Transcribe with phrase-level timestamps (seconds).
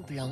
[0.00, 0.30] Blanc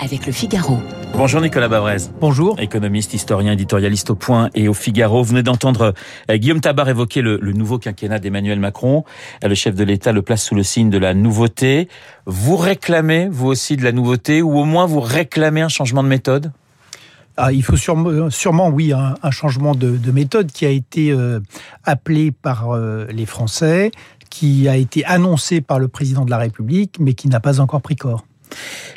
[0.00, 0.78] avec le Figaro.
[1.14, 1.96] Bonjour Nicolas Bavrez.
[2.20, 2.60] Bonjour.
[2.60, 5.22] Économiste, historien, éditorialiste au Point et au Figaro.
[5.22, 5.94] Vous venez d'entendre
[6.30, 9.04] euh, Guillaume Tabar évoquer le, nouveau quinquennat d'Emmanuel Macron.
[9.44, 11.88] Euh, le chef de l'État le place sous le signe de la nouveauté.
[12.26, 16.08] Vous réclamez, vous aussi, de la nouveauté ou au moins vous réclamez un changement de
[16.08, 16.52] méthode?
[17.38, 21.40] Ah, il faut sûrement, sûrement oui, un, changement de, méthode qui a été euh,
[21.84, 23.90] appelé par les Français,
[24.28, 27.80] qui a été annoncé par le président de la République, mais qui n'a pas encore
[27.80, 28.27] pris corps.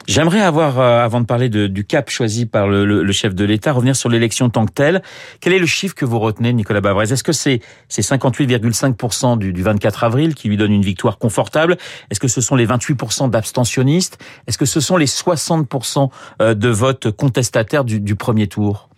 [0.07, 3.95] J'aimerais avoir, euh, avant de parler du cap choisi par le, chef de l'État, revenir
[3.95, 5.01] sur l'élection tant que telle.
[5.39, 7.11] Quel est le chiffre que vous retenez, Nicolas Bavrez?
[7.11, 11.77] Est-ce que c'est 58,5% du, du 24 avril qui lui donne une victoire confortable?
[12.09, 14.17] Est-ce que ce sont les 28% d'abstentionnistes?
[14.47, 16.09] Est-ce que ce sont les 60%
[16.41, 18.90] euh, de votes contestataires du premier tour?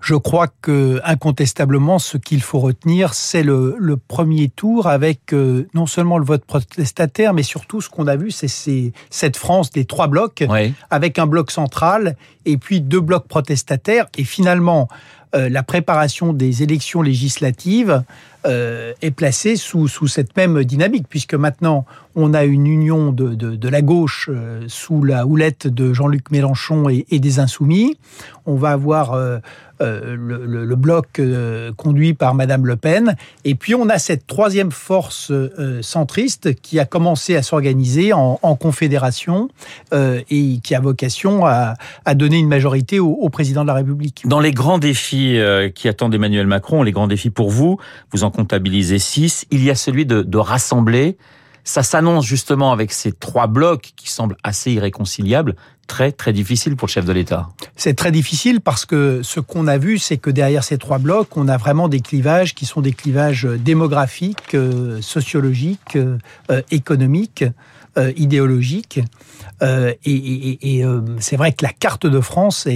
[0.00, 3.76] Je crois que incontestablement, ce qu'il faut retenir, c'est le,
[4.08, 8.30] premier tour avec euh, non seulement le vote protestataire, mais surtout ce qu'on a vu,
[8.30, 10.44] c'est cette France des trois blocs,
[10.90, 14.06] avec un bloc central et puis deux blocs protestataires.
[14.16, 14.88] Et finalement,
[15.34, 18.04] euh, la préparation des élections législatives
[18.46, 21.84] euh, est placée sous, sous cette même dynamique, puisque maintenant
[22.16, 24.30] on a une union de, de, la gauche
[24.68, 27.98] sous la houlette de Jean-Luc Mélenchon et, des Insoumis.
[28.46, 29.40] On va avoir
[29.80, 33.16] euh, le, bloc euh, conduit par Madame Le Pen.
[33.44, 38.36] Et puis on a cette troisième force euh, centriste qui a commencé à s'organiser en,
[38.54, 39.48] confédération
[39.92, 41.74] et qui a vocation à,
[42.14, 44.22] donner une majorité au, président de la République.
[44.26, 45.38] Dans les grands défis
[45.74, 47.78] qui attendent Emmanuel Macron, les grands défis pour vous,
[48.12, 49.46] vous en comptabilisez six.
[49.50, 51.16] Il y a celui de, rassembler
[51.66, 56.88] ça s'annonce justement avec ces trois blocs qui semblent assez irréconciliables, très très difficile pour
[56.88, 57.48] le chef de l'État.
[57.74, 61.34] C'est très difficile parce que ce qu'on a vu, c'est que derrière ces trois blocs,
[61.38, 66.18] on a vraiment des clivages qui sont des clivages démographiques, euh, sociologiques, euh,
[66.70, 67.44] économiques,
[67.96, 69.00] euh, idéologiques.
[69.62, 70.84] et,
[71.20, 72.68] c'est vrai que la carte de France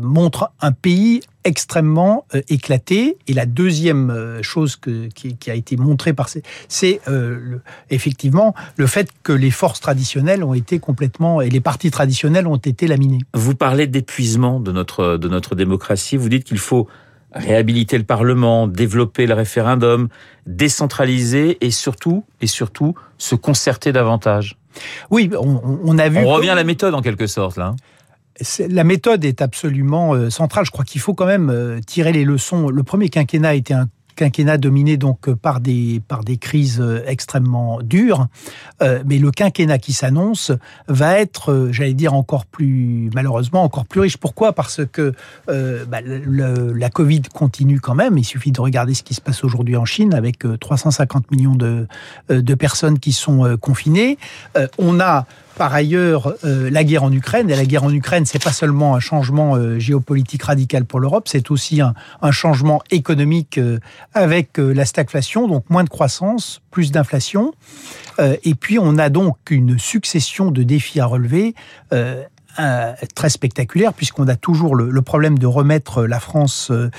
[0.00, 3.16] montre un pays extrêmement euh, éclaté.
[3.26, 7.58] Et la deuxième euh, chose que, qui, a été montrée par ces, c'est euh,
[7.90, 12.56] effectivement le fait que les forces traditionnelles ont été complètement et les partis traditionnels ont
[12.56, 13.20] été laminés.
[13.34, 16.16] Vous parlez d'épuisement de notre de notre démocratie.
[16.16, 16.86] Vous dites qu'il faut
[17.32, 20.08] réhabiliter le Parlement, développer le référendum,
[20.46, 24.56] décentraliser et surtout et surtout se concerter davantage.
[25.10, 26.18] Oui, on, on a vu.
[26.18, 27.74] On revient à la méthode en quelque sorte là
[28.68, 30.64] la méthode est absolument euh, centrale.
[30.64, 32.68] Je crois qu'il faut quand même euh, tirer les leçons.
[32.68, 37.80] Le premier quinquennat été un quinquennat dominé donc par des par des crises euh, extrêmement
[37.82, 38.26] dures,
[38.80, 40.50] mais le quinquennat qui s'annonce
[40.88, 44.16] va être, j'allais dire encore plus malheureusement encore plus riche.
[44.16, 44.52] Pourquoi?
[44.54, 45.12] Parce que
[45.46, 48.18] bah, la Covid continue quand même.
[48.18, 51.86] Il suffit de regarder ce qui se passe aujourd'hui en Chine avec 350 millions de
[52.28, 54.18] de personnes qui sont confinées.
[54.78, 55.26] on a
[55.58, 57.50] par ailleurs euh, la guerre en Ukraine.
[57.50, 61.28] Et la guerre en Ukraine, c'est pas seulement un changement euh, géopolitique radical pour l'Europe,
[61.28, 61.94] c'est aussi un,
[62.30, 63.80] changement économique euh,
[64.14, 67.52] avec la stagflation, donc moins de croissance, plus d'inflation.
[68.20, 71.54] et puis on a donc une succession de défis à relever
[72.60, 76.90] euh, très spectaculaire puisqu'on a toujours le, problème de remettre la France euh,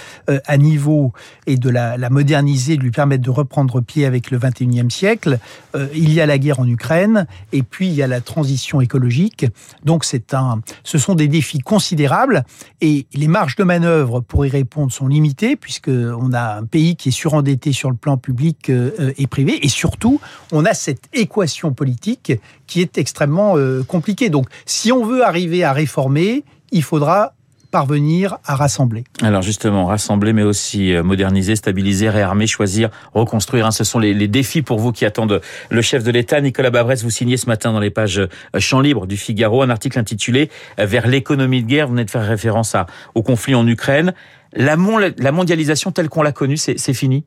[0.45, 1.11] à niveau
[1.47, 5.37] et de la, moderniser, de lui permettre de reprendre pied avec le 21e siècle.
[5.75, 8.79] Euh, il y a la guerre en Ukraine et puis il y a la transition
[8.79, 9.45] écologique.
[9.83, 12.45] Donc c'est un, ce sont des défis considérables
[12.79, 16.95] et les marges de manœuvre pour y répondre sont limitées puisque on a un pays
[16.95, 20.21] qui est surendetté sur le plan public et privé et surtout
[20.53, 22.31] on a cette équation politique
[22.69, 23.55] qui est extrêmement
[23.87, 24.29] compliquée.
[24.29, 27.33] Donc si on veut arriver à réformer, il faudra
[27.71, 29.03] parvenir à rassembler.
[29.21, 33.65] Alors justement, rassembler, mais aussi euh, moderniser, stabiliser, réarmer, choisir, reconstruire.
[33.65, 33.71] Hein.
[33.71, 36.41] ce sont les, défis pour vous qui attendent le chef de l'État.
[36.41, 39.69] Nicolas Babrès, vous signez ce matin dans les pages euh, Champs libres du Figaro un
[39.69, 41.87] article intitulé euh, Vers l'économie de guerre.
[41.87, 42.75] Vous venez de faire référence
[43.15, 44.13] au conflit en Ukraine.
[44.53, 44.75] La,
[45.17, 47.25] la mondialisation telle qu'on l'a connue, c'est fini?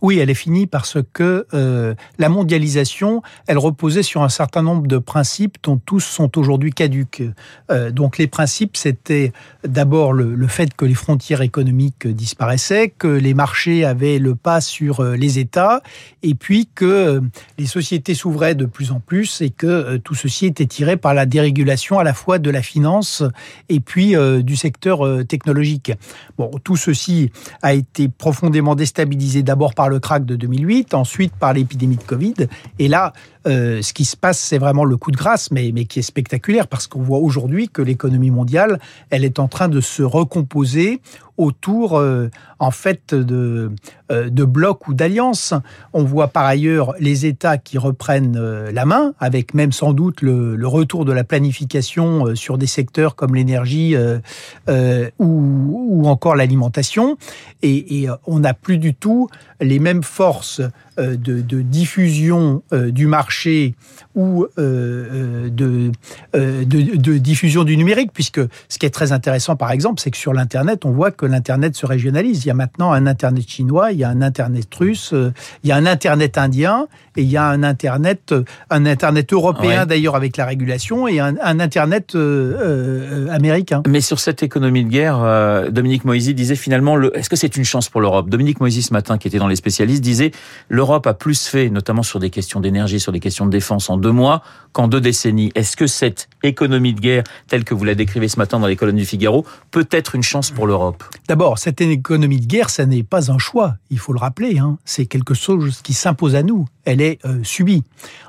[0.00, 4.86] Oui, elle est finie parce que euh, la mondialisation, elle reposait sur un certain nombre
[4.86, 7.22] de principes dont tous sont aujourd'hui caduques.
[7.70, 9.32] Euh, donc les principes, c'était
[9.64, 15.00] d'abord le, fait que les frontières économiques disparaissaient, que les marchés avaient le pas sur
[15.00, 15.82] euh, les États,
[16.22, 17.20] et puis que
[17.58, 21.26] les sociétés s'ouvraient de plus en plus et que tout ceci était tiré par la
[21.26, 23.22] dérégulation à la fois de la finance
[23.68, 25.92] et puis du secteur technologique.
[26.36, 27.30] Bon, tout ceci
[27.62, 32.34] a été profondément déstabilisé d'abord par le krach de 2008, ensuite par l'épidémie de Covid.
[32.78, 33.12] Et là,
[33.48, 36.66] euh, ce qui se passe, c'est vraiment le coup de grâce, mais, qui est spectaculaire
[36.66, 38.78] parce qu'on voit aujourd'hui que l'économie mondiale,
[39.10, 41.00] elle est en train de se recomposer
[41.36, 42.28] autour euh,
[42.58, 43.70] en fait de,
[44.10, 45.54] euh, de blocs ou d'alliances.
[45.92, 50.66] On voit par ailleurs les États qui reprennent la main, avec même sans doute le,
[50.66, 53.94] retour de la planification sur des secteurs comme l'énergie
[55.18, 57.16] ou, encore l'alimentation.
[57.62, 59.28] Et, on n'a plus du tout
[59.60, 60.60] les mêmes forces
[60.98, 63.37] de, diffusion du marché
[64.14, 70.00] ou de, de, de, diffusion du numérique, puisque ce qui est très intéressant, par exemple,
[70.00, 72.44] c'est que sur l'Internet, on voit que l'Internet se régionalise.
[72.44, 75.32] Il y a maintenant un Internet chinois, il y a un Internet russe, euh,
[75.62, 76.86] il y a un Internet indien
[77.16, 81.20] et il y a un Internet, euh, un Internet européen d'ailleurs avec la régulation et
[81.20, 83.82] un, Internet euh, américain.
[83.86, 87.88] Mais sur cette économie de guerre, Dominique Moisy disait finalement, est-ce que c'est une chance
[87.88, 88.28] pour l'Europe?
[88.28, 90.30] Dominique Moisy ce matin, qui était dans les spécialistes, disait
[90.68, 93.96] l'Europe a plus fait, notamment sur des questions d'énergie, sur des questions de défense en
[93.96, 94.42] deux mois
[94.72, 95.50] qu'en deux décennies.
[95.54, 98.76] Est-ce que cette économie de guerre, telle que vous la décrivez ce matin dans les
[98.76, 101.04] colonnes du Figaro, peut être une chance pour l'Europe?
[101.26, 104.58] D'abord, cette économie de guerre, ça n'est pas un choix, il faut le rappeler.
[104.58, 104.78] Hein.
[104.84, 106.66] C'est quelque chose qui s'impose à nous.
[106.84, 107.84] Elle est euh, subie.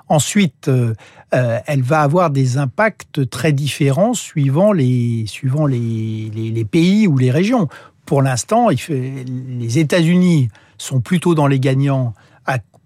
[0.08, 0.94] Ensuite, euh,
[1.34, 7.08] euh, elle va avoir des impacts très différents suivant les, suivant les, les, les pays
[7.08, 7.68] ou les régions.
[8.06, 10.50] Pour l'instant, les États-Unis
[10.80, 12.16] sont plutôt dans les gagnants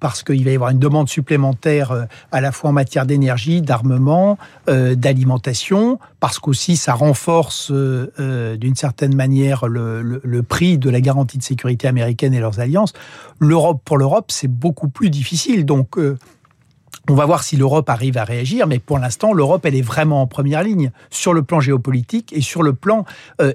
[0.04, 2.04] parce qu'il va y avoir une demande supplémentaire euh,
[2.34, 8.76] à la fois en matière d'énergie, d'armement, euh, d'alimentation, parce qu'aussi ça renforce euh, d'une
[8.76, 12.92] certaine manière le, prix de la garantie de sécurité américaine et leurs alliances.
[13.40, 15.66] L'Europe pour l'Europe, c'est beaucoup plus difficile.
[15.66, 19.82] Donc on va voir si l'Europe arrive à réagir, mais pour l'instant, l'Europe, elle est
[19.82, 23.06] vraiment en première ligne sur le plan géopolitique et sur le plan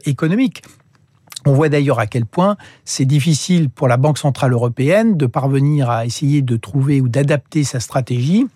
[0.07, 0.63] économique.
[1.49, 5.89] On voit d'ailleurs à quel point c'est difficile pour la Banque centrale européenne de parvenir
[5.89, 8.47] à essayer de trouver ou d'adapter sa stratégie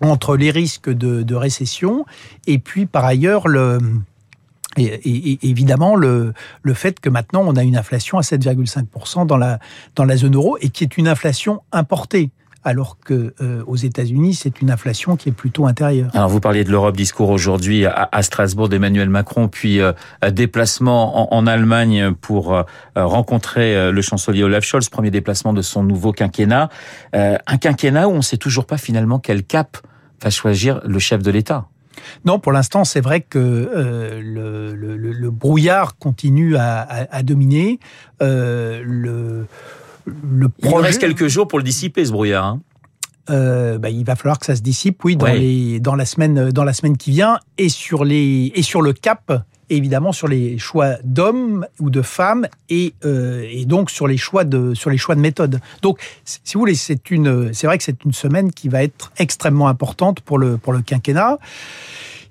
[0.00, 2.06] entre les risques de, récession
[2.46, 3.78] et puis par ailleurs le,
[4.78, 6.32] évidemment le,
[6.62, 9.58] le fait que maintenant on a une inflation à 7,5% dans la,
[9.94, 12.30] dans la zone euro et qui est une inflation importée
[12.64, 16.10] alors que euh, aux États-Unis, c'est une inflation qui est plutôt intérieure.
[16.14, 19.92] Alors vous parliez de l'Europe discours aujourd'hui à, Strasbourg d'Emmanuel Macron, puis euh,
[20.32, 22.62] déplacement en, Allemagne pour euh,
[22.96, 26.70] rencontrer le chancelier Olaf Scholz, premier déplacement de son nouveau quinquennat,
[27.12, 29.76] un quinquennat où on ne sait toujours pas finalement quel cap
[30.22, 31.66] va choisir le chef de l'État.
[32.24, 33.38] Non, pour l'instant, c'est vrai que
[34.22, 37.78] le, brouillard continue à, à dominer.
[38.20, 39.46] le
[40.06, 42.44] le Il reste quelques jours pour le dissiper, ce brouillard.
[42.44, 42.60] Hein.
[43.30, 46.50] Euh, bah, il va falloir que ça se dissipe, oui, dans, Les, dans, la semaine,
[46.50, 50.58] dans la semaine qui vient, et sur, les, et sur le cap, évidemment sur les
[50.58, 54.98] choix d'hommes ou de femmes, et, euh, et, donc sur les choix de, sur les
[54.98, 55.60] choix de méthode.
[55.80, 59.10] Donc, si vous voulez, c'est une, c'est vrai que c'est une semaine qui va être
[59.16, 61.38] extrêmement importante pour le, pour le quinquennat.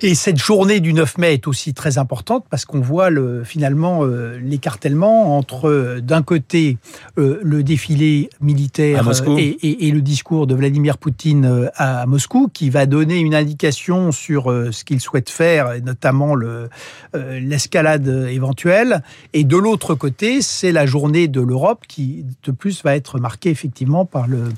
[0.05, 4.03] Et cette journée du 9 mai est aussi très importante parce qu'on voit le, finalement
[4.03, 6.77] euh, l'écartèlement entre euh, d'un côté
[7.17, 12.69] euh, le défilé militaire et, et, et, le discours de Vladimir Poutine à Moscou qui
[12.69, 16.67] va donner une indication sur ce qu'il souhaite faire, notamment le,
[17.13, 19.03] l'escalade éventuelle.
[19.31, 23.51] Et de l'autre côté, c'est la journée de l'Europe qui de plus va être marquée
[23.51, 24.49] effectivement par le,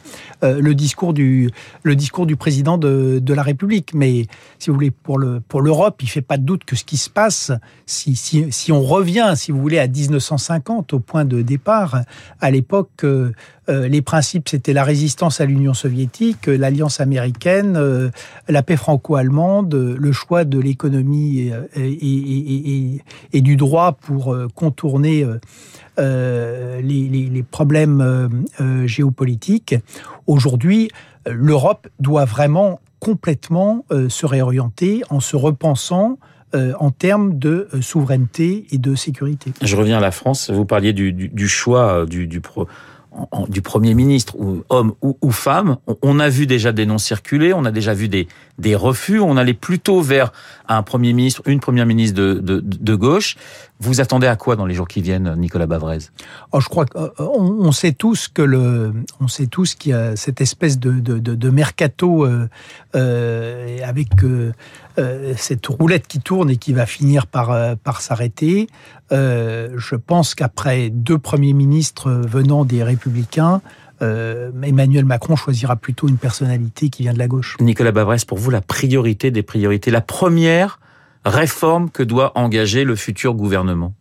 [0.41, 1.51] le discours du
[1.83, 3.93] le discours du président de, de la République.
[3.93, 4.25] Mais
[4.57, 6.97] si vous voulez pour le pour l'Europe, il fait pas de doute que ce qui
[6.97, 7.51] se passe,
[7.85, 12.01] si, on revient, si vous voulez, à 1950, au point de départ,
[12.41, 13.31] à l'époque, euh,
[13.69, 18.09] euh, les principes, c'était la résistance à l'Union soviétique, l'alliance américaine, euh,
[18.47, 25.25] la paix franco-allemande, le choix de l'économie et, du droit pour contourner
[25.97, 28.45] les, problèmes
[28.85, 29.75] géopolitiques.
[30.27, 30.89] Aujourd'hui,
[31.27, 36.17] l'Europe doit vraiment complètement euh, se réorienter en se repensant
[36.53, 39.51] euh, en termes de euh, souveraineté et de sécurité.
[39.61, 40.49] Je reviens à la France.
[40.49, 42.41] Vous parliez du, du, choix du, du,
[43.47, 47.63] du Premier ministre, ou homme ou, femme, on a vu déjà des noms circuler, on
[47.65, 48.27] a déjà vu des,
[48.59, 50.31] des refus, on allait plutôt vers
[50.67, 53.37] un Premier ministre, une Première ministre de, de, de gauche.
[53.79, 55.99] Vous attendez à quoi dans les jours qui viennent, Nicolas Bavrez?
[56.51, 59.93] Oh, Je crois qu'on euh, on sait tous que le, on sait tous qu'il y
[59.93, 62.47] a cette espèce de, de, de mercato euh,
[62.95, 64.53] euh, avec euh,
[65.37, 68.67] cette roulette qui tourne et qui va finir par, par s'arrêter.
[69.11, 73.61] je pense qu'après deux premiers ministres venant des Républicains,
[74.01, 77.57] Emmanuel Macron choisira plutôt une personnalité qui vient de la gauche.
[77.59, 80.79] Nicolas Bavrez, pour vous, la priorité des priorités, la première
[81.25, 83.93] réforme que doit engager le futur gouvernement?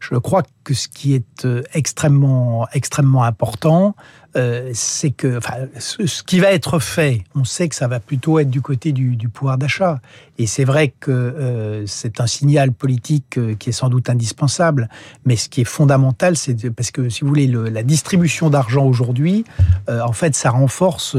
[0.00, 3.96] Je crois que ce qui est euh, extrêmement, extrêmement important,
[4.36, 5.40] euh, c'est que
[5.78, 9.16] ce, qui va être fait, on sait que ça va plutôt être du côté du,
[9.28, 10.00] pouvoir d'achat.
[10.38, 14.88] Et c'est vrai que euh, c'est un signal politique euh, qui est sans doute indispensable.
[15.24, 18.84] Mais ce qui est fondamental, c'est parce que si vous voulez, le, la distribution d'argent
[18.84, 19.44] aujourd'hui,
[19.88, 21.16] en fait, ça renforce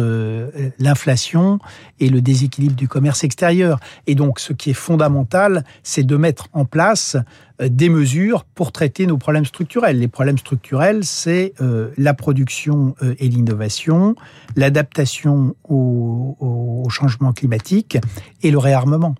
[0.79, 1.59] l'inflation
[1.99, 3.79] et le déséquilibre du commerce extérieur.
[4.07, 7.17] Et donc, ce qui est fondamental, c'est de mettre en place
[7.59, 9.99] des mesures pour traiter nos problèmes structurels.
[9.99, 11.53] Les problèmes structurels, c'est
[11.97, 14.15] la production et l'innovation,
[14.55, 17.97] l'adaptation au, au, changement climatique
[18.41, 19.15] et le réarmement.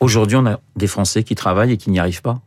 [0.00, 2.40] Aujourd'hui, on a des Français qui travaillent et qui n'y arrivent pas.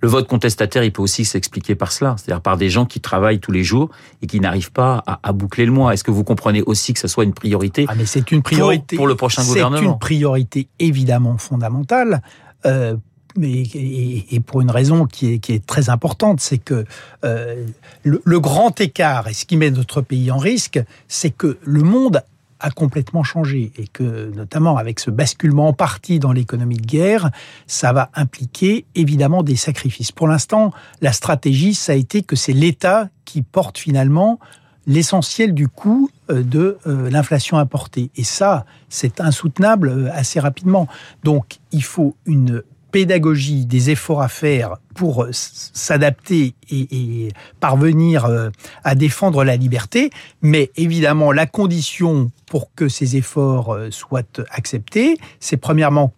[0.00, 3.38] Le vote contestataire, il peut aussi s'expliquer par cela, c'est-à-dire par des gens qui travaillent
[3.38, 3.88] tous les jours
[4.20, 5.94] et qui n'arrivent pas à, à, boucler le mois.
[5.94, 8.96] Est-ce que vous comprenez aussi que ce soit une priorité ah, mais c'est une priorité
[8.96, 12.20] pour, pour le prochain gouvernement C'est une priorité évidemment fondamentale.
[12.66, 12.96] Euh,
[13.40, 16.84] et, pour une raison qui est, très importante, c'est que
[17.24, 17.66] euh,
[18.02, 21.82] le, le, grand écart, et ce qui met notre pays en risque, c'est que le
[21.82, 22.22] monde
[22.62, 27.30] a complètement changé et que notamment avec ce basculement en partie dans l'économie de guerre,
[27.66, 30.12] ça va impliquer évidemment des sacrifices.
[30.12, 34.38] Pour l'instant, la stratégie, ça a été que c'est l'État qui porte finalement
[34.86, 38.10] l'essentiel du coût euh, de euh, l'inflation importée.
[38.16, 40.88] Et ça, c'est insoutenable assez rapidement.
[41.24, 42.62] Donc, il faut une
[42.92, 48.50] pédagogie, des efforts à faire pour s'adapter et, et, parvenir euh,
[48.84, 50.10] à défendre la liberté.
[50.42, 56.12] Mais évidemment, la condition pour que ces efforts euh, soient acceptés, c'est premièrement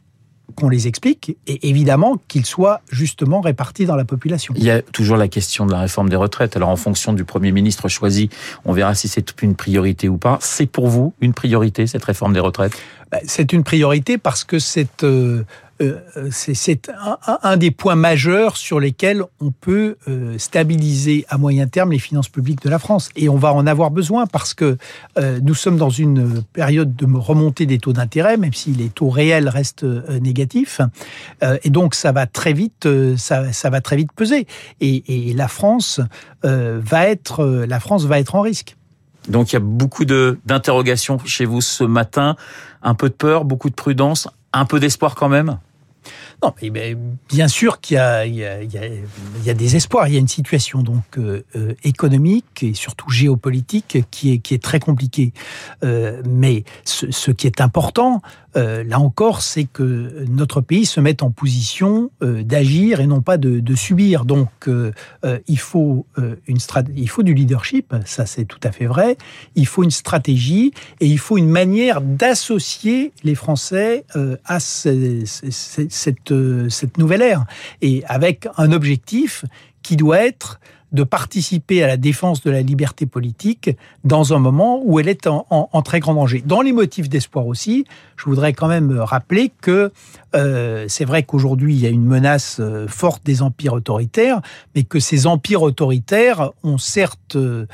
[0.57, 4.55] qu'on les explique et évidemment qu'ils soient justement répartis dans la population.
[4.57, 6.57] Il y a toujours la question de la réforme des retraites.
[6.57, 8.29] Alors en fonction du Premier ministre choisi,
[8.65, 10.39] on verra si c'est une priorité ou pas.
[10.41, 12.77] C'est pour vous une priorité, cette réforme des retraites?
[13.11, 15.45] Bah, C'est une priorité parce que c'est euh,
[15.81, 15.99] euh,
[16.31, 16.91] c'est
[17.43, 22.29] un, des points majeurs sur lesquels on peut euh, stabiliser à moyen terme les finances
[22.29, 23.09] publiques de la France.
[23.17, 24.77] Et on va en avoir besoin parce que
[25.19, 29.11] euh, nous sommes dans une période de remontée des taux d'intérêt, même si les taux
[29.11, 30.81] réels restent négatifs.
[31.63, 34.47] Et donc ça va très vite, ça, va très vite peser.
[34.81, 36.01] Et, et la France
[36.43, 38.77] va être, la France va être en risque.
[39.29, 42.37] Donc il y a beaucoup d'interrogations chez vous ce matin,
[42.83, 44.29] un peu de peur, beaucoup de prudence,
[44.59, 45.59] un peu d'espoir quand même?
[46.43, 46.97] Non, mais
[47.31, 50.09] bien sûr qu'il y, a, des espoirs.
[50.09, 51.43] Il y a une situation donc euh,
[51.85, 55.33] économique et surtout géopolitique qui est, très compliquée.
[55.85, 58.21] Euh, mais ce, qui est important,
[58.57, 63.21] euh, là encore, c'est que notre pays se mette en position euh, d'agir et non
[63.21, 64.25] pas de, subir.
[64.25, 64.93] Donc, euh,
[65.49, 66.07] il faut
[66.47, 66.59] une
[66.97, 69.17] il faut du leadership, ça c'est tout à fait vrai.
[69.57, 74.05] Il faut une stratégie et il faut une manière d'associer les Français
[74.45, 76.35] à ce, cette
[76.69, 77.45] cette nouvelle ère
[77.83, 79.45] et avec un objectif
[79.83, 80.61] qui doit être
[80.95, 83.71] de participer à la défense de la liberté politique
[84.05, 86.43] dans un moment où elle est en, très grand danger.
[86.47, 87.85] Dans les motifs d'espoir aussi,
[88.17, 89.93] je voudrais quand même rappeler que
[90.35, 94.41] euh, c'est vrai qu'aujourd'hui il y a une menace euh, forte des empires autoritaires,
[94.75, 97.67] mais que ces empires autoritaires ont certes euh,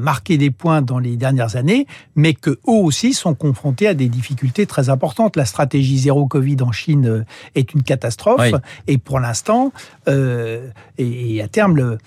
[0.00, 4.08] marqué des points dans les dernières années, mais que eux aussi sont confrontés à des
[4.08, 5.36] difficultés très importantes.
[5.36, 8.58] La stratégie zéro Covid en Chine est une catastrophe, oui.
[8.88, 9.72] et pour l'instant,
[10.08, 11.98] euh, et, à terme, le,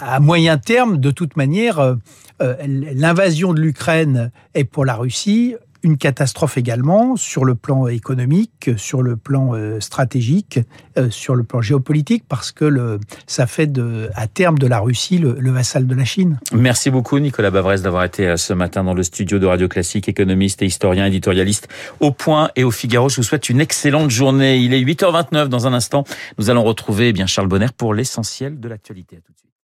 [0.00, 1.96] à moyen terme, de toute manière,
[2.40, 9.02] l'invasion de l'Ukraine est pour la Russie une catastrophe également sur le plan économique, sur
[9.02, 10.60] le plan euh, stratégique,
[10.98, 13.70] euh, sur le plan géopolitique, parce que ça fait
[14.14, 16.38] à terme de la Russie le, le vassal de la Chine.
[16.52, 20.08] Merci beaucoup Nicolas Bavrez d'avoir été euh, ce matin dans le studio de Radio Classique,
[20.08, 21.68] économiste et historien éditorialiste
[22.00, 23.08] au Point et au Figaro.
[23.08, 24.58] Je vous souhaite une excellente journée.
[24.58, 26.04] Il est 8h29 dans un instant.
[26.38, 29.16] Nous allons retrouver eh bien Charles Bonner pour l'essentiel de l'actualité.
[29.16, 29.47] À tout de suite.